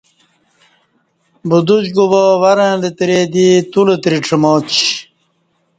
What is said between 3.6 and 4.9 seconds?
تولتری ڄماچی